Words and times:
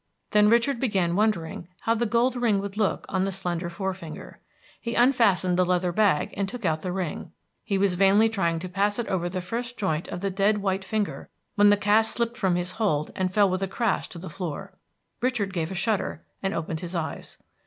Then 0.31 0.49
Richard 0.49 0.79
began 0.79 1.15
wondering 1.15 1.67
how 1.81 1.93
the 1.93 2.07
gold 2.07 2.35
ring 2.35 2.57
would 2.59 2.75
look 2.75 3.05
in 3.13 3.23
the 3.23 3.31
slender 3.31 3.69
forefinger. 3.69 4.39
He 4.79 4.95
unfastened 4.95 5.57
the 5.59 5.63
leather 5.63 5.91
bag 5.91 6.33
and 6.35 6.49
took 6.49 6.65
out 6.65 6.81
the 6.81 6.91
ring. 6.91 7.33
He 7.63 7.77
was 7.77 7.93
vainly 7.93 8.27
trying 8.27 8.57
to 8.61 8.67
pass 8.67 8.97
it 8.97 9.07
over 9.09 9.29
the 9.29 9.41
first 9.41 9.77
joint 9.77 10.07
of 10.07 10.21
the 10.21 10.31
dead 10.31 10.57
white 10.57 10.83
finger, 10.83 11.29
when 11.53 11.69
the 11.69 11.77
cast 11.77 12.13
slipped 12.13 12.35
from 12.35 12.55
his 12.55 12.71
hold 12.71 13.11
and 13.15 13.31
fell 13.31 13.47
with 13.51 13.61
a 13.61 13.67
crash 13.67 14.09
to 14.09 14.17
the 14.17 14.27
floor. 14.27 14.73
Richard 15.21 15.53
gave 15.53 15.71
a 15.71 15.75
shudder, 15.75 16.25
and 16.41 16.55
opened 16.55 16.79
his 16.79 16.95
eyes. 16.95 17.37